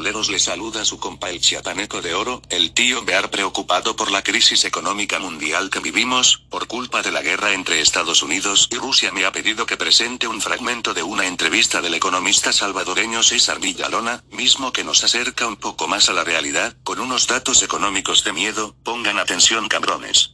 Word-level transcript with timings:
le 0.00 0.38
saluda 0.40 0.84
su 0.84 0.98
compa 0.98 1.30
el 1.30 1.40
chiapaneco 1.40 2.02
de 2.02 2.14
oro, 2.14 2.42
el 2.48 2.72
tío 2.72 3.04
Bear 3.04 3.30
preocupado 3.30 3.94
por 3.94 4.10
la 4.10 4.22
crisis 4.22 4.64
económica 4.64 5.20
mundial 5.20 5.70
que 5.70 5.78
vivimos, 5.78 6.42
por 6.50 6.66
culpa 6.66 7.00
de 7.00 7.12
la 7.12 7.22
guerra 7.22 7.52
entre 7.52 7.80
Estados 7.80 8.22
Unidos 8.22 8.68
y 8.72 8.76
Rusia 8.76 9.12
me 9.12 9.24
ha 9.24 9.30
pedido 9.30 9.66
que 9.66 9.76
presente 9.76 10.26
un 10.26 10.40
fragmento 10.40 10.94
de 10.94 11.04
una 11.04 11.26
entrevista 11.26 11.80
del 11.80 11.94
economista 11.94 12.52
salvadoreño 12.52 13.22
César 13.22 13.60
Villalona, 13.60 14.24
mismo 14.30 14.72
que 14.72 14.82
nos 14.82 15.04
acerca 15.04 15.46
un 15.46 15.56
poco 15.56 15.86
más 15.86 16.08
a 16.08 16.12
la 16.12 16.24
realidad, 16.24 16.76
con 16.82 16.98
unos 16.98 17.28
datos 17.28 17.62
económicos 17.62 18.24
de 18.24 18.32
miedo, 18.32 18.74
pongan 18.82 19.18
atención 19.18 19.68
cabrones. 19.68 20.32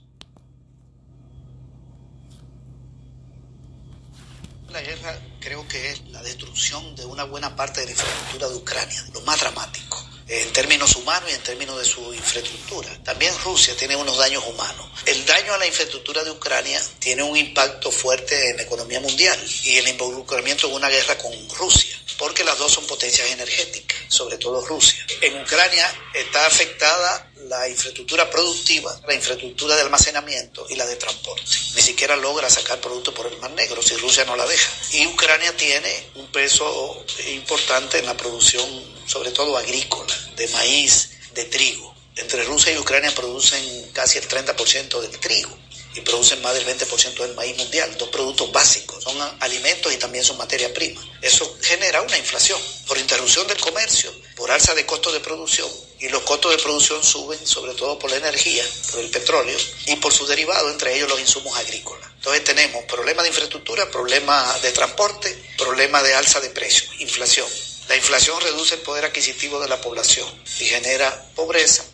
La 4.71 4.81
guerra 4.81 5.19
creo 5.41 5.67
que 5.67 5.91
es 5.91 6.03
la 6.09 6.23
destrucción 6.23 6.95
de 6.95 7.05
una 7.07 7.25
buena 7.25 7.57
parte 7.57 7.81
de 7.81 7.87
la 7.87 7.93
infraestructura 7.93 8.49
de 8.49 8.57
Ucrania, 8.57 9.05
lo 9.15 9.21
más 9.23 9.41
dramático 9.41 10.11
en 10.31 10.53
términos 10.53 10.95
humanos 10.95 11.29
y 11.29 11.35
en 11.35 11.43
términos 11.43 11.77
de 11.77 11.85
su 11.85 12.15
infraestructura. 12.15 12.89
También 13.03 13.37
Rusia 13.43 13.75
tiene 13.77 13.97
unos 13.97 14.17
daños 14.17 14.45
humanos. 14.47 14.87
El 15.05 15.27
daño 15.27 15.53
a 15.53 15.59
la 15.59 15.67
infraestructura 15.67 16.23
de 16.23 16.31
Ucrania 16.31 16.81
tiene 17.01 17.25
un 17.25 17.37
impacto 17.37 17.91
fuerte 17.91 18.51
en 18.51 18.57
la 18.59 18.63
economía 18.63 19.01
mundial 19.01 19.37
y 19.65 19.77
el 19.77 19.89
involucramiento 19.89 20.69
en 20.69 20.75
una 20.75 20.89
guerra 20.89 21.19
con 21.19 21.33
Rusia, 21.59 21.99
porque 22.17 22.45
las 22.45 22.59
dos 22.59 22.71
son 22.71 22.87
potencias 22.87 23.29
energéticas, 23.29 23.99
sobre 24.11 24.39
todo 24.39 24.67
Rusia. 24.67 25.07
En 25.21 25.41
Ucrania 25.41 25.87
está 26.13 26.45
afectada 26.47 27.31
la 27.49 27.69
infraestructura 27.69 28.29
productiva, 28.29 29.01
la 29.07 29.15
infraestructura 29.15 29.77
de 29.77 29.83
almacenamiento 29.83 30.67
y 30.69 30.75
la 30.75 30.85
de 30.85 30.97
transporte. 30.97 31.51
Ni 31.75 31.81
siquiera 31.81 32.17
logra 32.17 32.51
sacar 32.51 32.81
productos 32.81 33.15
por 33.15 33.27
el 33.27 33.39
Mar 33.39 33.53
Negro 33.53 33.81
si 33.81 33.97
Rusia 33.97 34.25
no 34.25 34.37
la 34.37 34.47
deja. 34.47 34.71
Y 34.93 35.07
Ucrania 35.07 35.57
tiene 35.57 36.11
un 36.17 36.27
peso 36.33 37.05
importante 37.29 37.99
en 37.99 38.07
la 38.07 38.17
producción, 38.17 38.69
sobre 39.07 39.31
todo 39.31 39.57
agrícola, 39.57 40.15
de 40.37 40.49
maíz, 40.49 41.11
de 41.33 41.45
trigo. 41.45 41.95
Entre 42.17 42.43
Rusia 42.45 42.73
y 42.73 42.79
Ucrania 42.79 43.15
producen 43.15 43.91
casi 43.93 44.19
el 44.19 44.29
30% 44.29 45.01
del 45.01 45.19
trigo 45.21 45.60
y 45.95 46.01
producen 46.03 46.41
más 46.43 46.55
del 46.55 46.67
20% 46.67 47.15
del 47.15 47.35
maíz 47.35 47.57
mundial, 47.57 47.97
dos 47.99 48.09
productos 48.11 48.53
básicos, 48.53 49.03
son 49.03 49.17
alimentos 49.41 49.93
y 49.93 49.97
también 49.97 50.25
son 50.25 50.37
materia 50.37 50.73
prima. 50.73 51.01
Eso 51.21 51.57
genera 51.61 52.03
una 52.03 52.17
inflación 52.17 52.61
por 52.87 52.99
interrupción 52.99 53.47
del 53.47 53.59
comercio, 53.59 54.13
por 54.37 54.51
alza 54.51 54.75
de 54.75 54.87
costos 54.87 55.13
de 55.13 55.21
producción 55.21 55.69
y 56.01 56.09
los 56.09 56.23
costos 56.23 56.53
de 56.53 56.63
producción 56.63 57.03
suben 57.05 57.47
sobre 57.47 57.75
todo 57.75 57.99
por 57.99 58.11
la 58.11 58.17
energía, 58.17 58.65
por 58.91 59.01
el 59.01 59.11
petróleo 59.11 59.59
y 59.87 59.97
por 59.97 60.13
sus 60.13 60.29
derivados, 60.29 60.73
entre 60.73 60.97
ellos 60.97 61.09
los 61.09 61.21
insumos 61.21 61.57
agrícolas. 61.59 62.09
Entonces 62.17 62.45
tenemos 62.45 62.85
problemas 62.85 63.25
de 63.25 63.29
infraestructura, 63.29 63.91
problemas 63.91 64.63
de 64.63 64.73
transporte, 64.73 65.37
problemas 65.59 66.03
de 66.03 66.15
alza 66.15 66.41
de 66.41 66.51
precios, 66.51 66.89
inflación. 67.01 67.47
La 67.89 67.97
inflación 67.97 68.41
reduce 68.41 68.77
el 68.77 68.83
poder 68.83 69.05
adquisitivo 69.05 69.61
de 69.61 69.69
la 69.69 69.81
población 69.81 70.29
y 70.61 70.65
genera 70.65 71.27
pobreza 71.35 71.85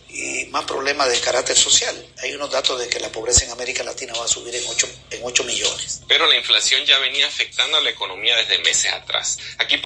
más 0.50 0.64
problemas 0.64 1.11
de 1.11 1.20
carácter 1.20 1.56
social. 1.56 1.94
Hay 2.22 2.34
unos 2.34 2.50
datos 2.50 2.78
de 2.78 2.89
que 2.89 3.00
la 3.00 3.11
pobreza 3.11 3.44
en 3.44 3.50
América 3.50 3.83
Latina 3.83 4.12
va 4.19 4.25
a 4.25 4.28
subir 4.28 4.55
en 4.55 4.66
8, 4.66 4.88
en 5.11 5.20
8 5.22 5.44
millones. 5.44 6.03
Pero 6.08 6.27
la 6.27 6.36
inflación 6.36 6.84
ya 6.84 6.98
venía 6.98 7.27
afectando 7.27 7.77
a 7.77 7.80
la 7.80 7.91
economía 7.91 8.36
desde 8.36 8.58
meses 8.58 8.92
atrás. 8.92 9.38
Aquí 9.58 9.80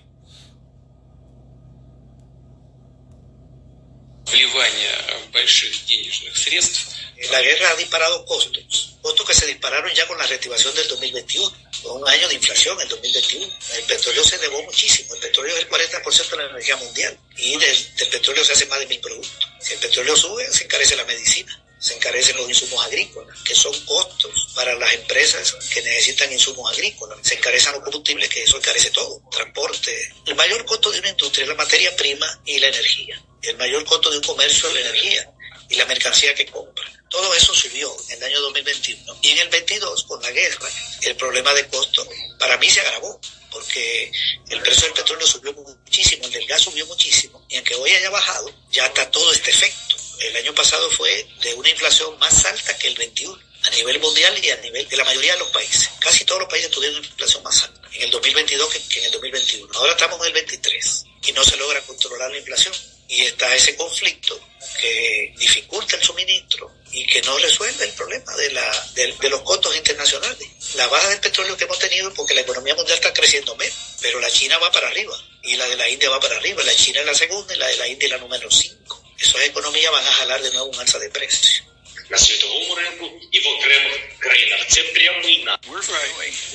La 7.31 7.41
guerra 7.43 7.71
ha 7.71 7.77
disparado 7.77 8.25
costos, 8.25 8.90
costos 9.01 9.27
que 9.27 9.35
se 9.35 9.47
dispararon 9.47 9.93
ya 9.95 10.07
con 10.07 10.19
la 10.19 10.27
reactivación 10.27 10.75
del 10.75 10.89
2021, 10.89 11.57
con 11.83 12.03
un 12.03 12.09
año 12.09 12.29
de 12.29 12.35
inflación, 12.35 12.81
el 12.81 12.89
2021. 12.89 13.47
El 13.77 13.85
petróleo 13.85 14.25
se 14.25 14.37
elevó 14.37 14.63
muchísimo, 14.63 15.15
el 15.15 15.21
petróleo 15.21 15.57
es 15.57 15.63
el 15.63 15.69
40% 15.69 16.31
de 16.31 16.37
la 16.37 16.51
energía 16.51 16.77
mundial 16.77 17.19
y 17.37 17.57
del, 17.59 17.97
del 17.97 18.09
petróleo 18.09 18.45
se 18.45 18.53
hace 18.53 18.67
más 18.67 18.79
de 18.81 18.87
mil 18.87 19.01
productos. 19.01 19.49
Si 19.61 19.75
el 19.75 19.81
petróleo 19.81 20.17
sube, 20.17 20.51
se 20.53 20.65
encarece 20.65 20.97
la 20.97 21.05
medicina 21.05 21.61
se 21.81 21.95
encarecen 21.95 22.37
los 22.37 22.47
insumos 22.47 22.85
agrícolas, 22.85 23.39
que 23.43 23.55
son 23.55 23.73
costos 23.87 24.49
para 24.55 24.75
las 24.75 24.93
empresas 24.93 25.57
que 25.73 25.81
necesitan 25.81 26.31
insumos 26.31 26.71
agrícolas. 26.71 27.19
Se 27.23 27.37
encarecen 27.37 27.73
los 27.73 27.83
combustibles, 27.83 28.29
que 28.29 28.43
eso 28.43 28.59
encarece 28.59 28.91
todo, 28.91 29.23
transporte. 29.31 30.13
El 30.27 30.35
mayor 30.35 30.65
costo 30.67 30.91
de 30.91 31.01
una 31.01 31.09
industria 31.09 31.45
es 31.45 31.49
la 31.49 31.55
materia 31.55 31.97
prima 31.97 32.27
y 32.45 32.59
la 32.59 32.69
energía. 32.69 33.25
El 33.41 33.57
mayor 33.57 33.83
costo 33.87 34.11
de 34.11 34.19
un 34.19 34.23
comercio 34.23 34.69
es 34.69 34.75
la 34.75 34.81
energía 34.81 35.33
y 35.71 35.77
la 35.77 35.87
mercancía 35.87 36.35
que 36.35 36.45
compra. 36.45 37.00
Todo 37.11 37.35
eso 37.35 37.55
subió 37.55 37.95
en 38.09 38.19
el 38.19 38.25
año 38.25 38.41
2021. 38.41 39.19
Y 39.23 39.31
en 39.31 39.39
el 39.39 39.49
22, 39.49 40.05
con 40.05 40.23
la 40.23 40.31
guerra, 40.31 40.69
el 41.03 41.17
problema 41.17 41.53
de 41.53 41.67
costo 41.69 42.07
para 42.39 42.57
mí 42.59 42.71
se 42.71 42.81
agravó 42.81 43.21
porque 43.51 44.13
el 44.49 44.61
precio 44.63 44.85
del 44.85 44.95
petróleo 44.95 45.27
subió 45.27 45.53
muchísimo, 45.53 46.25
el 46.25 46.33
del 46.33 46.47
gas 46.47 46.63
subió 46.63 46.87
muchísimo, 46.87 47.45
y 47.49 47.57
aunque 47.57 47.75
hoy 47.75 47.91
haya 47.91 48.11
bajado, 48.11 48.55
ya 48.71 48.87
está 48.87 49.11
todo 49.11 49.33
este 49.33 49.51
efecto. 49.51 49.97
El 50.21 50.37
año 50.37 50.55
pasado 50.55 50.89
fue 50.91 51.27
de 51.43 51.55
una 51.55 51.69
inflación 51.69 52.17
más 52.19 52.45
alta 52.45 52.77
que 52.79 52.89
el 52.89 52.95
21 52.95 53.39
a 53.63 53.71
nivel 53.71 53.99
mundial 54.01 54.39
y 54.43 54.51
a 54.51 54.57
nivel 54.59 54.89
de 54.89 54.97
la 54.97 55.05
mayoría 55.05 55.33
de 55.33 55.41
los 55.41 55.51
países. 55.51 55.91
Casi 55.99 56.25
todos 56.25 56.43
los 56.43 56.51
países 56.51 56.71
tuvieron 56.71 56.99
una 56.99 57.07
inflación 57.07 57.43
más 57.43 57.63
alta 57.63 57.89
en 57.93 58.03
el 58.03 58.11
2022 58.11 58.71
que, 58.89 58.99
en 58.99 59.05
el 59.07 59.11
2021. 59.13 59.79
Ahora 59.79 59.93
estamos 59.93 60.21
en 60.21 60.27
el 60.27 60.33
23 60.33 61.05
y 61.27 61.33
no 61.33 61.45
se 61.45 61.57
logra 61.57 61.81
controlar 61.83 62.31
la 62.31 62.39
inflación. 62.39 62.75
Y 63.11 63.23
está 63.23 63.55
ese 63.55 63.77
conflicto 63.77 64.41
que 64.81 65.35
dificulta 65.37 65.97
el 65.97 66.03
suministro 66.03 66.73
y 66.93 67.05
que 67.07 67.21
no 67.23 67.37
resuelve 67.39 67.85
el 67.85 67.93
problema 67.93 68.35
de, 68.37 68.53
la, 68.53 68.89
de, 68.95 69.29
los 69.29 69.43
costos 69.43 69.77
internacionales. 69.77 70.49
La 70.75 70.87
baja 70.87 71.09
del 71.09 71.21
petróleo 71.21 71.57
que 71.57 71.65
hemos 71.65 71.79
tenido 71.79 72.13
porque 72.15 72.35
la 72.35 72.43
economía 72.43 72.75
mundial 72.75 72.97
está 72.97 73.13
creciendo 73.13 73.57
menos, 73.57 73.77
pero 74.01 74.21
la 74.21 74.31
China 74.31 74.59
va 74.59 74.71
para 74.71 74.89
arriba 74.89 75.17
y 75.43 75.57
la 75.57 75.69
de 75.69 75.77
la 75.77 75.89
India 75.89 76.09
va 76.09 76.21
para 76.21 76.37
arriba. 76.37 76.63
La 76.63 76.75
China 76.75 77.01
es 77.01 77.07
la 77.07 77.15
segunda 77.15 77.55
y 77.55 77.59
la 77.59 77.67
de 77.67 77.77
la 77.77 77.89
India 77.89 78.07
es 78.07 78.13
la 78.13 78.19
número 78.19 78.51
5. 78.51 79.05
Esas 79.19 79.43
economías 79.43 79.93
van 79.93 80.07
a 80.07 80.13
jalar 80.13 80.43
de 80.43 80.51
nuevo 80.53 80.71
un 80.71 80.81
alza 80.81 80.99
de 80.99 81.11
precios. 81.11 81.65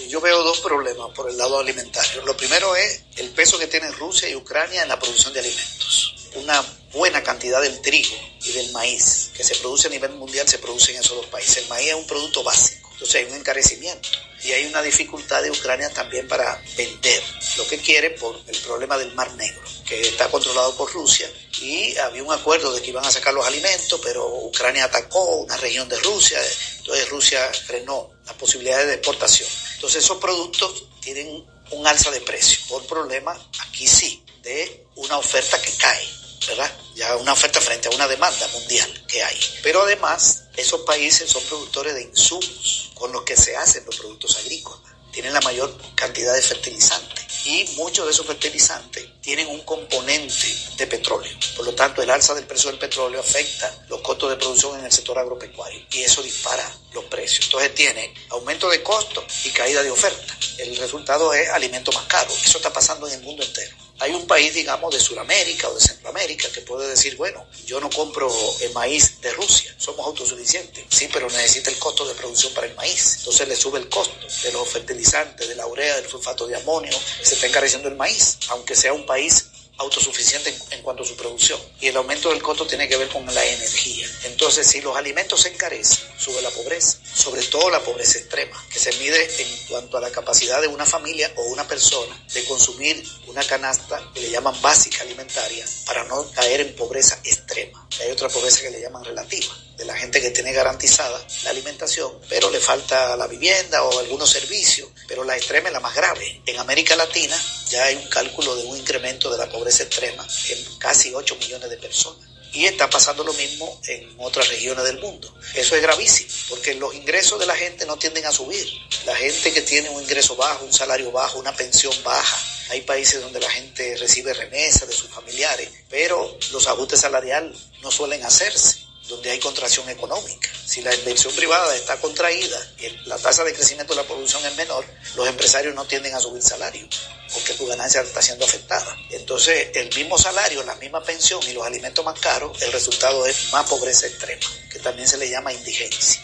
Yo 0.10 0.20
veo 0.20 0.44
dos 0.44 0.60
problemas 0.60 1.12
por 1.16 1.30
el 1.30 1.38
lado 1.38 1.60
alimentario. 1.60 2.26
Lo 2.26 2.36
primero 2.36 2.76
es 2.76 3.04
el 3.16 3.30
peso 3.30 3.58
que 3.58 3.68
tienen 3.68 3.94
Rusia 3.94 4.28
y 4.28 4.36
Ucrania 4.36 4.84
en 4.84 4.90
la 4.90 5.00
producción 5.00 5.34
de 5.34 5.40
alimentos. 5.40 6.05
Una 6.36 6.62
buena 6.92 7.24
cantidad 7.24 7.62
del 7.62 7.82
trigo 7.82 8.16
y 8.44 8.52
del 8.52 8.72
maíz 8.72 9.32
que 9.36 9.44
se 9.44 9.56
produce 9.56 9.88
a 9.88 9.92
nivel 9.92 10.12
mundial 10.12 10.48
se 10.48 10.60
produce 10.60 10.92
en 10.92 11.00
esos 11.00 11.18
dos 11.18 11.26
países. 11.28 11.58
El 11.58 11.68
maíz 11.68 11.90
es 11.90 11.96
un 11.96 12.08
producto 12.08 12.44
básico, 12.44 12.90
entonces 12.94 13.16
hay 13.16 13.32
un 13.32 13.38
encarecimiento 13.38 14.10
y 14.44 14.52
hay 14.52 14.66
una 14.66 14.82
dificultad 14.82 15.42
de 15.42 15.50
Ucrania 15.50 15.90
también 15.92 16.28
para 16.28 16.62
vender 16.78 17.24
lo 17.58 17.68
que 17.68 17.80
quiere 17.80 18.12
por 18.12 18.40
el 18.48 18.58
problema 18.60 18.98
del 18.98 19.14
Mar 19.16 19.34
Negro, 19.34 19.62
que 19.88 20.02
está 20.02 20.30
controlado 20.30 20.76
por 20.76 20.92
Rusia 20.94 21.30
y 21.62 21.98
había 21.98 22.24
un 22.24 22.32
acuerdo 22.32 22.72
de 22.74 22.82
que 22.82 22.92
iban 22.92 23.06
a 23.06 23.12
sacar 23.12 23.34
los 23.34 23.46
alimentos, 23.46 24.00
pero 24.04 24.28
Ucrania 24.28 24.86
atacó 24.86 25.38
una 25.38 25.58
región 25.58 25.90
de 25.90 25.98
Rusia, 26.00 26.40
entonces 26.78 27.10
Rusia 27.10 27.52
frenó 27.66 28.12
las 28.26 28.36
posibilidades 28.36 28.88
de 28.88 28.94
exportación. 28.96 29.50
Entonces 29.76 30.04
esos 30.04 30.18
productos 30.18 30.86
tienen 31.02 31.46
un 31.72 31.88
alza 31.88 32.12
de 32.12 32.22
precio 32.22 32.60
por 32.68 32.86
problema, 32.86 33.36
aquí 33.60 33.88
sí, 33.88 34.24
de 34.44 34.86
una 34.96 35.18
oferta 35.18 35.60
que 35.62 35.72
cae, 35.78 36.08
¿verdad? 36.48 36.72
Ya 36.96 37.16
una 37.18 37.34
oferta 37.34 37.60
frente 37.62 37.88
a 37.88 37.92
una 37.92 38.08
demanda 38.08 38.48
mundial 38.50 39.06
que 39.08 39.24
hay. 39.24 39.38
Pero 39.64 39.82
además, 39.82 40.44
esos 40.56 40.82
países 40.82 41.30
son 41.30 41.44
productores 41.44 41.96
de 41.96 42.04
insumos 42.04 42.92
con 42.94 43.12
los 43.12 43.24
que 43.24 43.36
se 43.36 43.56
hacen 43.56 43.86
los 43.86 43.98
productos 43.98 44.38
agrícolas. 44.38 44.80
Tienen 45.12 45.34
la 45.34 45.42
mayor 45.42 45.74
cantidad 45.96 46.34
de 46.34 46.42
fertilizantes 46.42 47.26
y 47.46 47.64
muchos 47.76 48.06
de 48.06 48.12
esos 48.12 48.26
fertilizantes 48.26 49.08
tienen 49.22 49.48
un 49.48 49.62
componente 49.62 50.48
de 50.78 50.88
petróleo. 50.88 51.32
Por 51.56 51.66
lo 51.66 51.74
tanto, 51.74 52.02
el 52.02 52.10
alza 52.10 52.34
del 52.34 52.46
precio 52.46 52.70
del 52.70 52.80
petróleo 52.80 53.20
afecta 53.20 53.86
los 53.88 54.02
costos 54.02 54.30
de 54.30 54.36
producción 54.36 54.80
en 54.80 54.86
el 54.86 54.92
sector 54.92 55.18
agropecuario 55.18 55.86
y 55.92 56.02
eso 56.02 56.22
dispara 56.22 56.70
los 56.94 57.06
precios. 57.06 57.46
Entonces 57.46 57.74
tiene 57.76 58.14
aumento 58.30 58.70
de 58.70 58.84
costos 58.84 59.24
y 59.46 59.52
caída 59.52 59.84
de 59.84 59.92
oferta. 59.92 60.38
El 60.58 60.76
resultado 60.76 61.34
es 61.34 61.50
alimento 61.50 61.92
más 61.94 62.06
caro. 62.06 62.32
Eso 62.44 62.58
está 62.58 62.74
pasando 62.74 63.08
en 63.08 63.14
el 63.14 63.22
mundo 63.22 63.44
entero 63.44 63.85
hay 64.00 64.14
un 64.14 64.28
país, 64.28 64.54
digamos, 64.54 64.94
de 64.94 65.00
Sudamérica 65.00 65.70
o 65.70 65.74
de 65.74 65.80
Centroamérica 65.80 66.50
que 66.52 66.62
puede 66.62 66.90
decir, 66.90 67.16
bueno, 67.16 67.46
yo 67.66 67.80
no 67.80 67.90
compro 67.90 68.32
el 68.62 68.74
maíz 68.74 69.22
de 69.22 69.32
Rusia, 69.32 69.74
somos 69.78 70.06
autosuficientes. 70.06 70.86
Sí, 70.90 71.08
pero 71.12 71.30
necesita 71.30 71.70
el 71.70 71.80
costo 71.80 72.06
de 72.06 72.14
producción 72.14 72.54
para 72.54 72.68
el 72.68 72.76
maíz. 72.76 73.16
Entonces 73.20 73.48
le 73.48 73.56
sube 73.56 73.80
el 73.80 73.90
costo 73.90 74.16
de 74.44 74.52
los 74.52 74.68
fertilizantes, 74.68 75.48
de 75.48 75.56
la 75.56 75.66
urea, 75.68 75.96
del 75.96 76.10
sulfato 76.10 76.46
de 76.46 76.58
amonio, 76.58 76.98
se 77.22 77.36
está 77.36 77.48
encareciendo 77.48 77.88
el 77.88 77.96
maíz, 77.96 78.38
aunque 78.50 78.76
sea 78.76 78.94
un 78.94 79.06
país 79.06 79.46
autosuficiente 79.78 80.56
en, 80.72 80.82
cuanto 80.82 81.04
a 81.04 81.06
su 81.06 81.16
producción. 81.16 81.60
Y 81.82 81.88
el 81.88 81.98
aumento 81.98 82.30
del 82.30 82.42
costo 82.42 82.66
tiene 82.66 82.88
que 82.88 82.98
ver 82.98 83.10
con 83.10 83.26
la 83.26 83.46
energía. 83.46 84.08
Entonces, 84.24 84.68
si 84.68 84.82
los 84.82 84.96
alimentos 84.96 85.42
se 85.42 85.50
encarecen, 85.50 86.06
sube 86.18 86.42
la 86.42 86.50
pobreza, 86.52 86.98
sobre 87.14 87.44
todo 87.44 87.70
la 87.70 87.82
pobreza 87.84 88.20
extrema, 88.20 88.64
que 88.72 88.80
se 88.80 88.94
mide 88.94 89.42
en 89.42 89.68
cuanto 89.68 89.98
a 89.98 90.02
la 90.02 90.12
capacidad 90.12 90.62
de 90.62 90.68
una 90.68 90.86
familia 90.86 91.32
o 91.36 91.44
una 91.46 91.68
persona 91.68 92.24
de 92.34 92.46
consumir 92.46 93.04
una 93.36 93.44
canasta 93.46 94.02
que 94.14 94.22
le 94.22 94.30
llaman 94.30 94.56
básica 94.62 95.04
alimentaria 95.04 95.66
para 95.86 96.06
no 96.06 96.26
caer 96.32 96.62
en 96.62 96.74
pobreza 96.74 97.20
extrema. 97.22 97.86
Hay 98.00 98.10
otra 98.10 98.30
pobreza 98.30 98.62
que 98.62 98.70
le 98.70 98.80
llaman 98.80 99.04
relativa, 99.04 99.54
de 99.76 99.84
la 99.84 99.94
gente 99.94 100.22
que 100.22 100.32
tiene 100.32 100.54
garantizada 100.54 101.22
la 101.44 101.50
alimentación, 101.50 102.14
pero 102.30 102.50
le 102.50 102.62
falta 102.62 103.18
la 103.18 103.28
vivienda 103.28 103.84
o 103.84 104.00
algunos 104.00 104.30
servicios, 104.30 104.88
pero 105.10 105.26
la 105.26 105.36
extrema 105.36 105.68
es 105.68 105.74
la 105.74 105.82
más 105.82 105.94
grave. 105.94 106.44
En 106.46 106.58
América 106.60 106.96
Latina 106.96 107.38
ya 107.70 107.84
hay 107.84 107.98
un 107.98 108.08
cálculo 108.08 108.56
de 108.56 108.64
un 108.64 108.78
incremento 108.78 109.30
de 109.30 109.38
la 109.38 109.50
pobreza 109.50 109.84
extrema 109.84 110.26
en 110.48 110.80
casi 110.80 111.14
8 111.14 111.36
millones 111.36 111.70
de 111.70 111.76
personas. 111.76 112.30
Y 112.54 112.68
está 112.68 112.90
pasando 112.90 113.26
lo 113.26 113.34
mismo 113.34 113.82
en 113.86 114.16
otras 114.18 114.48
regiones 114.48 114.86
del 114.86 115.00
mundo. 115.00 115.36
Eso 115.56 115.76
es 115.76 115.82
gravísimo, 115.82 116.32
porque 116.48 116.74
los 116.76 116.96
ingresos 116.96 117.38
de 117.38 117.48
la 117.48 117.56
gente 117.58 117.86
no 117.86 117.98
tienden 117.98 118.26
a 118.26 118.32
subir. 118.32 118.66
La 119.06 119.14
gente 119.14 119.52
que 119.52 119.62
tiene 119.62 119.90
un 119.90 120.02
ingreso 120.02 120.38
bajo, 120.38 120.64
un 120.64 120.72
salario 120.72 121.12
bajo, 121.12 121.38
una 121.38 121.54
pensión 121.54 121.94
baja, 122.02 122.55
hay 122.70 122.82
países 122.82 123.22
donde 123.22 123.40
la 123.40 123.50
gente 123.50 123.96
recibe 123.98 124.34
remesas 124.34 124.88
de 124.88 124.94
sus 124.94 125.10
familiares, 125.10 125.70
pero 125.90 126.38
los 126.52 126.68
ajustes 126.68 127.02
salariales 127.02 127.58
no 127.82 127.92
suelen 127.92 128.24
hacerse 128.24 128.86
donde 129.08 129.30
hay 129.30 129.40
contracción 129.40 129.88
económica. 129.90 130.50
Si 130.66 130.82
la 130.82 130.94
inversión 130.96 131.34
privada 131.36 131.76
está 131.76 131.98
contraída 131.98 132.60
y 132.80 132.90
la 133.08 133.18
tasa 133.18 133.44
de 133.44 133.54
crecimiento 133.54 133.94
de 133.94 134.02
la 134.02 134.08
producción 134.08 134.44
es 134.46 134.56
menor, 134.56 134.84
los 135.16 135.28
empresarios 135.28 135.76
no 135.76 135.86
tienden 135.86 136.16
a 136.16 136.20
subir 136.20 136.42
salario 136.42 136.88
porque 137.34 137.54
tu 137.54 137.68
ganancia 137.68 138.02
está 138.02 138.22
siendo 138.22 138.46
afectada. 138.46 138.96
Entonces, 139.12 139.70
el 139.76 139.94
mismo 139.96 140.18
salario, 140.18 140.64
la 140.64 140.76
misma 140.76 141.04
pensión 141.04 141.42
y 141.44 141.54
los 141.54 141.66
alimentos 141.66 142.04
más 142.06 142.20
caros, 142.20 142.62
el 142.62 142.72
resultado 142.72 143.26
es 143.26 143.52
más 143.52 143.70
pobreza 143.70 144.08
extrema, 144.08 144.46
que 144.72 144.80
también 144.80 145.08
se 145.08 145.18
le 145.18 145.30
llama 145.30 145.54
indigencia. 145.54 146.22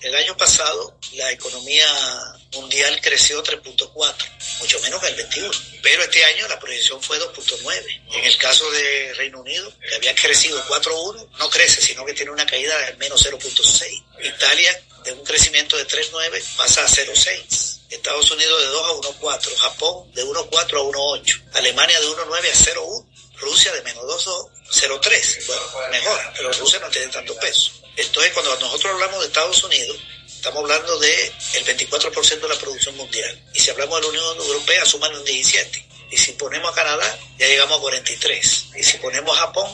El 0.00 0.14
año 0.14 0.36
pasado 0.36 0.96
la 1.14 1.32
economía 1.32 1.86
mundial 2.52 3.00
creció 3.00 3.42
3.4, 3.42 4.14
mucho 4.60 4.80
menos 4.80 5.00
que 5.00 5.08
el 5.08 5.14
21, 5.16 5.50
pero 5.82 6.02
este 6.04 6.24
año 6.24 6.46
la 6.48 6.58
proyección 6.58 7.02
fue 7.02 7.18
2.9. 7.18 8.02
En 8.12 8.24
el 8.24 8.36
caso 8.36 8.70
de 8.70 9.14
Reino 9.14 9.40
Unido, 9.40 9.72
que 9.80 9.96
había 9.96 10.14
crecido 10.14 10.62
4.1, 10.66 11.28
no 11.38 11.50
crece, 11.50 11.80
sino 11.80 12.04
que 12.04 12.14
tiene 12.14 12.30
una 12.30 12.46
caída 12.46 12.78
de 12.78 12.96
menos 12.96 13.26
0.6. 13.26 14.04
Italia, 14.22 14.82
de 15.04 15.12
un 15.12 15.24
crecimiento 15.24 15.76
de 15.76 15.86
3.9, 15.86 16.42
pasa 16.56 16.84
a 16.84 16.88
0.6. 16.88 17.78
Estados 17.90 18.30
Unidos 18.30 18.60
de 18.60 18.68
2 18.68 18.82
a 18.82 19.08
1.4, 19.18 19.56
Japón 19.56 20.12
de 20.12 20.24
1.4 20.24 20.58
a 20.58 21.22
1.8, 21.22 21.42
Alemania 21.54 22.00
de 22.00 22.06
1.9 22.06 22.50
a 22.50 22.54
0.1, 22.54 23.06
Rusia 23.40 23.72
de 23.72 23.82
menos 23.82 24.06
2 24.06 24.48
0.3. 24.70 25.46
Bueno, 25.46 25.62
mejor, 25.90 26.20
pero 26.36 26.52
Rusia 26.52 26.78
no 26.80 26.88
tiene 26.88 27.08
tanto 27.08 27.34
peso. 27.36 27.72
Entonces, 27.98 28.32
cuando 28.32 28.56
nosotros 28.60 28.92
hablamos 28.94 29.20
de 29.20 29.26
Estados 29.26 29.62
Unidos, 29.64 29.98
estamos 30.26 30.62
hablando 30.62 31.02
el 31.02 31.64
24% 31.64 32.40
de 32.40 32.48
la 32.48 32.54
producción 32.54 32.96
mundial. 32.96 33.42
Y 33.52 33.58
si 33.58 33.70
hablamos 33.70 33.96
de 33.96 34.02
la 34.02 34.08
Unión 34.08 34.36
Europea, 34.36 34.86
suman 34.86 35.14
un 35.16 35.24
17. 35.24 35.88
Y 36.12 36.16
si 36.16 36.32
ponemos 36.32 36.70
a 36.70 36.74
Canadá, 36.76 37.18
ya 37.38 37.48
llegamos 37.48 37.78
a 37.78 37.80
43. 37.80 38.66
Y 38.76 38.84
si 38.84 38.98
ponemos 38.98 39.36
a 39.36 39.40
Japón, 39.40 39.68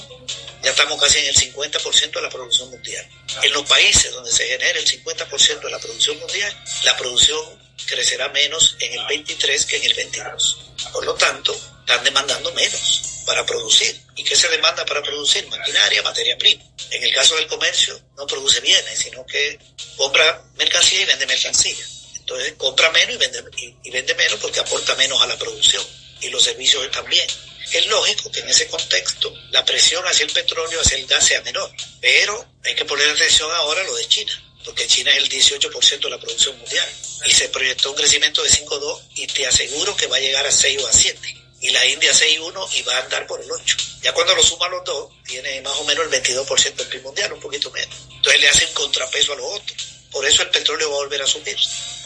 ya 0.63 0.71
estamos 0.71 0.99
casi 0.99 1.19
en 1.19 1.27
el 1.27 1.35
50% 1.35 2.13
de 2.13 2.23
la 2.23 2.31
producción 2.31 2.71
mundial. 2.71 3.07
En 3.43 3.53
los 3.53 3.69
países 3.69 4.11
donde 4.13 4.33
se 4.33 4.47
genera 4.49 4.79
el 4.79 4.87
50% 4.87 5.61
de 5.61 5.71
la 5.71 5.79
producción 5.79 6.19
mundial, 6.19 6.65
la 6.85 6.97
producción 6.97 7.39
crecerá 7.87 8.31
menos 8.31 8.77
en 8.81 8.99
el 8.99 9.07
23 9.07 9.67
que 9.67 9.77
en 9.77 9.85
el 9.85 9.95
22. 9.95 10.59
Por 10.95 11.05
lo 11.05 11.15
tanto, 11.15 11.55
están 11.85 12.03
demandando 12.03 12.51
menos 12.55 13.14
para 13.25 13.45
producir. 13.45 14.01
¿Y 14.17 14.25
qué 14.25 14.37
se 14.37 14.49
demanda 14.49 14.85
para 14.85 15.03
producir? 15.03 15.47
Maquinaria, 15.49 16.03
materia 16.03 16.37
prima. 16.39 16.63
En 16.91 17.03
el 17.03 17.13
caso 17.13 17.37
del 17.37 17.47
comercio, 17.47 18.01
no 18.17 18.27
produce 18.27 18.61
bienes, 18.61 18.99
sino 18.99 19.25
que 19.27 19.59
compra 19.97 20.45
mercancía 20.57 21.03
y 21.03 21.05
vende 21.05 21.27
mercancía. 21.27 21.87
Entonces, 22.17 22.55
compra 22.57 22.91
menos 22.91 23.15
y 23.15 23.19
vende, 23.19 23.45
y, 23.83 23.91
vende 23.91 24.15
menos 24.15 24.39
porque 24.41 24.61
aporta 24.61 24.95
menos 24.95 25.21
a 25.21 25.27
la 25.27 25.37
producción. 25.39 25.85
Y 26.21 26.29
los 26.29 26.43
servicios 26.43 26.91
también. 26.91 27.27
Es 27.73 27.87
lógico 27.87 28.31
que 28.31 28.41
en 28.41 28.49
ese 28.49 28.67
contexto 28.69 29.35
la 29.51 29.65
presión 29.65 30.07
hacia 30.07 30.27
el 30.27 30.33
petróleo, 30.33 30.81
hacia 30.81 30.99
el 30.99 31.07
gas 31.07 31.27
sea 31.27 31.41
menor. 31.43 31.71
Pero 32.01 32.47
hay 32.63 32.75
que 32.75 32.85
poner 32.85 33.09
atención 33.09 33.51
ahora 33.53 33.81
a 33.81 33.85
lo 33.85 33.95
de 33.97 34.07
China, 34.07 34.33
porque 34.65 34.87
China 34.87 35.11
es 35.11 35.19
el 35.19 35.29
18% 35.29 36.01
de 36.01 36.11
la 36.11 36.21
producción 36.21 36.57
mundial. 36.59 36.89
Y 37.27 37.33
se 37.33 37.49
proyectó 37.49 37.91
un 37.91 37.97
crecimiento 37.97 38.43
de 38.43 38.51
5,2 38.51 39.01
y 39.17 39.27
te 39.27 39.47
aseguro 39.47 39.97
que 39.97 40.07
va 40.07 40.17
a 40.17 40.21
llegar 40.21 40.47
a 40.47 40.53
6 40.53 40.83
o 40.83 40.87
a 40.87 40.93
7 40.93 41.44
y 41.65 41.71
la 41.71 41.85
India 41.87 42.13
6,1 42.13 42.69
y 42.75 42.83
va 42.83 42.95
a 42.95 43.01
andar 43.01 43.27
por 43.27 43.41
el 43.41 43.51
8. 43.51 43.77
Ya 44.03 44.13
cuando 44.13 44.35
lo 44.35 44.43
suman 44.43 44.71
los 44.71 44.85
dos, 44.85 45.11
tiene 45.25 45.63
más 45.63 45.73
o 45.79 45.85
menos 45.85 46.05
el 46.05 46.23
22% 46.23 46.75
del 46.75 46.89
PIB 46.89 47.03
mundial, 47.03 47.33
un 47.33 47.41
poquito 47.41 47.71
menos. 47.71 47.97
Entonces 48.11 48.39
le 48.39 48.49
hacen 48.49 48.71
contrapeso 48.75 49.33
a 49.33 49.37
los 49.37 49.47
otros. 49.47 49.89
Por 50.11 50.27
eso 50.27 50.43
el 50.43 50.51
petróleo 50.51 50.91
va 50.91 50.97
a 50.97 50.99
volver 50.99 51.23
a 51.23 51.27
subir. 51.27 51.57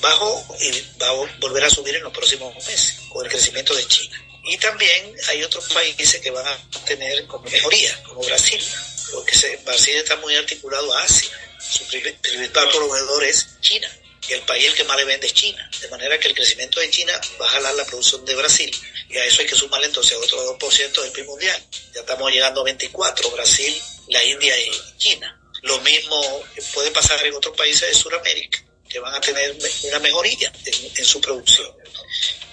Bajo 0.01 0.57
y 0.61 0.71
va 1.03 1.09
a 1.09 1.13
volver 1.41 1.65
a 1.65 1.71
subir 1.71 1.97
en 1.97 2.05
los 2.05 2.13
próximos 2.13 2.55
meses, 2.55 3.01
con 3.13 3.25
el 3.25 3.33
crecimiento 3.33 3.75
de 3.75 3.85
China. 3.89 4.25
Y 4.45 4.57
también 4.59 5.17
hay 5.27 5.43
otros 5.43 5.69
países 5.73 6.21
que 6.21 6.31
van 6.31 6.47
a 6.47 6.71
tener 6.85 7.27
como 7.27 7.51
mejoría, 7.51 8.01
como 8.05 8.23
Brasil, 8.23 8.65
porque 9.13 9.61
Brasil 9.65 9.97
está 9.97 10.15
muy 10.19 10.37
articulado 10.37 10.95
a 10.95 11.03
Asia. 11.03 11.37
Su 11.59 11.85
principal 11.89 12.71
proveedor 12.71 13.25
es 13.25 13.61
China 13.61 13.91
y 14.27 14.33
el 14.33 14.43
país 14.43 14.67
el 14.67 14.75
que 14.75 14.85
más 14.85 14.97
le 14.97 15.05
vende 15.05 15.27
es 15.27 15.35
China. 15.35 15.71
De 15.81 15.89
manera 15.89 16.19
que 16.19 16.29
el 16.29 16.35
crecimiento 16.35 16.81
de 16.81 16.91
China 16.91 17.19
va 17.41 17.47
a 17.47 17.51
jalar 17.51 17.75
la 17.75 17.85
producción 17.85 18.25
de 18.25 18.35
Brasil 18.35 18.75
y 19.09 19.17
a 19.17 19.25
eso 19.25 19.41
hay 19.41 19.47
que 19.47 19.55
sumarle 19.55 19.87
entonces 19.87 20.17
otro 20.19 20.59
2% 20.59 21.03
del 21.03 21.13
PIB 21.13 21.27
mundial. 21.27 21.63
Ya 21.95 22.01
estamos 22.01 22.31
llegando 22.31 22.61
a 22.61 22.65
24, 22.65 23.31
Brasil, 23.31 23.83
la 24.09 24.23
India 24.25 24.59
y 24.59 24.71
China. 24.99 25.41
Lo 25.63 25.79
mismo 25.81 26.45
puede 26.75 26.91
pasar 26.91 27.25
en 27.25 27.35
otros 27.35 27.57
países 27.57 27.89
de 27.89 27.95
Sudamérica, 27.95 28.63
que 28.89 28.99
van 28.99 29.15
a 29.15 29.21
tener 29.21 29.57
una 29.85 29.99
mejoría 29.99 30.53
en, 30.65 31.05
su 31.05 31.21
producción. 31.21 31.73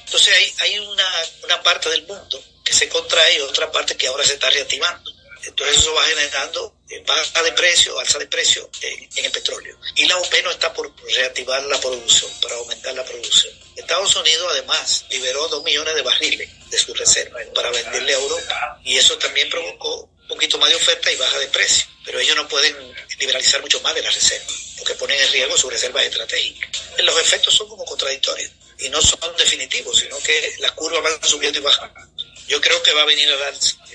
Entonces 0.05 0.33
hay, 0.33 0.53
hay 0.59 0.79
una, 0.79 1.07
una 1.43 1.61
parte 1.61 1.89
del 1.89 2.03
mundo 2.07 2.43
que 2.63 2.73
se 2.73 2.89
contrae 2.89 3.37
y 3.37 3.41
otra 3.41 3.71
parte 3.71 3.95
que 3.95 4.07
ahora 4.07 4.23
se 4.23 4.33
está 4.33 4.49
reactivando. 4.49 5.11
Entonces 5.43 5.77
eso 5.77 5.93
va 5.93 6.03
generando 6.05 6.74
baja 7.05 7.43
de 7.43 7.51
precio, 7.53 7.99
alza 7.99 8.19
de 8.19 8.27
precio 8.27 8.69
en, 8.81 9.25
el 9.25 9.31
petróleo. 9.31 9.77
Y 9.95 10.05
la 10.05 10.17
OPE 10.17 10.43
no 10.43 10.51
está 10.51 10.73
por 10.73 10.93
reactivar 11.03 11.63
la 11.63 11.79
producción, 11.79 12.31
para 12.41 12.55
aumentar 12.55 12.93
la 12.93 13.03
producción. 13.03 13.53
Estados 13.75 14.15
Unidos 14.15 14.47
además 14.51 15.05
liberó 15.09 15.47
dos 15.47 15.63
millones 15.63 15.95
de 15.95 16.01
barriles 16.01 16.49
de 16.69 16.79
su 16.79 16.93
reserva 16.93 17.39
para 17.53 17.71
venderle 17.71 18.13
a 18.13 18.19
Europa. 18.19 18.79
Y 18.83 18.97
eso 18.97 19.17
también 19.17 19.49
provocó 19.49 20.09
un 20.21 20.27
poquito 20.27 20.57
más 20.57 20.69
de 20.69 20.75
oferta 20.75 21.11
y 21.11 21.15
baja 21.15 21.39
de 21.39 21.47
precio. 21.47 21.85
Pero 22.05 22.19
ellos 22.19 22.35
no 22.35 22.47
pueden 22.47 22.75
liberalizar 23.19 23.61
mucho 23.61 23.81
más 23.81 23.95
de 23.95 24.03
la 24.03 24.11
reserva, 24.11 24.53
porque 24.77 24.93
ponen 24.95 25.19
en 25.19 25.31
riesgo 25.31 25.57
sus 25.57 25.71
reservas 25.71 26.05
estratégicas. 26.05 26.69
Los 26.99 27.19
efectos 27.19 27.55
son 27.55 27.67
como 27.67 27.83
contradictorios 27.85 28.51
y 28.77 28.89
no 28.89 29.01
son 29.01 29.19
definitivos, 29.37 29.97
sino 29.97 30.17
que 30.19 30.55
las 30.59 30.71
curvas 30.73 31.01
van 31.01 31.23
subiendo 31.23 31.59
y 31.59 31.61
bajando. 31.61 31.99
Yo 32.47 32.61
creo 32.61 32.81
que 32.83 32.93
va 32.93 33.01
a 33.01 33.05
venir 33.05 33.29
a 33.29 33.35
la, 33.35 33.51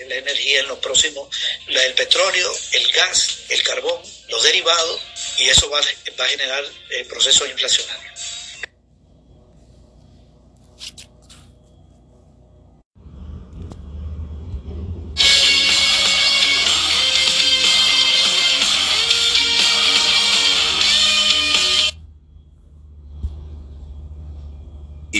la 0.09 0.15
energía 0.17 0.61
en 0.61 0.69
los 0.69 0.79
próximos, 0.79 1.29
del 1.67 1.95
petróleo, 1.95 2.53
el 2.73 2.93
gas, 2.93 3.39
el 3.49 3.63
carbón, 3.63 4.01
los 4.29 4.43
derivados, 4.43 5.01
y 5.39 5.49
eso 5.49 5.71
va, 5.71 5.81
va 5.81 6.25
a 6.25 6.29
generar 6.29 6.65
eh, 6.91 7.05
procesos 7.05 7.49
inflacionarios. 7.49 8.20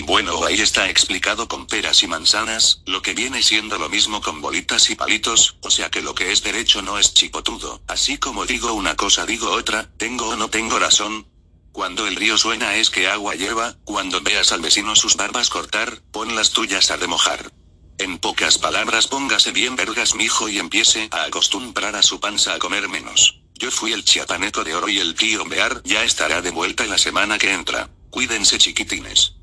Bueno, 0.03 0.43
ahí 0.45 0.59
está 0.59 0.89
explicado 0.89 1.47
con 1.47 1.67
peras 1.67 2.01
y 2.01 2.07
manzanas, 2.07 2.81
lo 2.85 3.01
que 3.01 3.13
viene 3.13 3.43
siendo 3.43 3.77
lo 3.77 3.87
mismo 3.87 4.19
con 4.21 4.41
bolitas 4.41 4.89
y 4.89 4.95
palitos, 4.95 5.57
o 5.61 5.69
sea 5.69 5.89
que 5.89 6.01
lo 6.01 6.15
que 6.15 6.31
es 6.31 6.41
derecho 6.41 6.81
no 6.81 6.97
es 6.97 7.13
chipotudo. 7.13 7.81
Así 7.87 8.17
como 8.17 8.45
digo 8.45 8.73
una 8.73 8.95
cosa 8.95 9.25
digo 9.25 9.51
otra, 9.51 9.91
tengo 9.97 10.29
o 10.29 10.35
no 10.35 10.49
tengo 10.49 10.79
razón. 10.79 11.27
Cuando 11.71 12.07
el 12.07 12.15
río 12.15 12.37
suena 12.37 12.75
es 12.75 12.89
que 12.89 13.07
agua 13.07 13.35
lleva, 13.35 13.77
cuando 13.83 14.21
veas 14.21 14.51
al 14.51 14.61
vecino 14.61 14.95
sus 14.95 15.15
barbas 15.15 15.49
cortar, 15.49 16.01
pon 16.11 16.35
las 16.35 16.51
tuyas 16.51 16.89
a 16.89 16.97
remojar. 16.97 17.51
En 17.97 18.17
pocas 18.17 18.57
palabras 18.57 19.07
póngase 19.07 19.51
bien 19.51 19.75
vergas 19.75 20.15
mijo 20.15 20.49
y 20.49 20.57
empiece 20.57 21.07
a 21.11 21.23
acostumbrar 21.23 21.95
a 21.95 22.01
su 22.01 22.19
panza 22.19 22.55
a 22.55 22.59
comer 22.59 22.89
menos. 22.89 23.39
Yo 23.53 23.69
fui 23.69 23.93
el 23.93 24.03
chiapaneco 24.03 24.63
de 24.63 24.73
oro 24.73 24.89
y 24.89 24.97
el 24.97 25.13
tío 25.13 25.45
Bear 25.45 25.83
ya 25.83 26.03
estará 26.03 26.41
de 26.41 26.49
vuelta 26.49 26.85
la 26.85 26.97
semana 26.97 27.37
que 27.37 27.51
entra. 27.53 27.89
Cuídense 28.09 28.57
chiquitines. 28.57 29.35